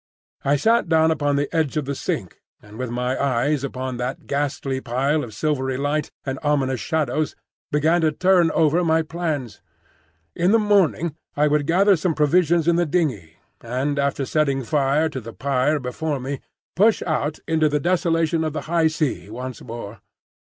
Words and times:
I 0.43 0.55
sat 0.55 0.89
down 0.89 1.11
upon 1.11 1.35
the 1.35 1.47
edge 1.55 1.77
of 1.77 1.85
the 1.85 1.93
sink, 1.93 2.41
and 2.59 2.79
with 2.79 2.89
my 2.89 3.21
eyes 3.23 3.63
upon 3.63 3.97
that 3.97 4.25
ghastly 4.25 4.81
pile 4.81 5.23
of 5.23 5.31
silvery 5.35 5.77
light 5.77 6.09
and 6.25 6.39
ominous 6.41 6.79
shadows 6.79 7.35
began 7.71 8.01
to 8.01 8.11
turn 8.11 8.49
over 8.53 8.83
my 8.83 9.03
plans. 9.03 9.61
In 10.35 10.53
the 10.53 10.57
morning 10.57 11.15
I 11.37 11.47
would 11.47 11.67
gather 11.67 11.95
some 11.95 12.15
provisions 12.15 12.67
in 12.67 12.77
the 12.77 12.87
dingey, 12.87 13.35
and 13.61 13.99
after 13.99 14.25
setting 14.25 14.63
fire 14.63 15.07
to 15.07 15.21
the 15.21 15.33
pyre 15.33 15.77
before 15.79 16.19
me, 16.19 16.39
push 16.75 17.03
out 17.05 17.37
into 17.47 17.69
the 17.69 17.79
desolation 17.79 18.43
of 18.43 18.53
the 18.53 18.61
high 18.61 18.87
sea 18.87 19.29
once 19.29 19.61
more. 19.61 19.99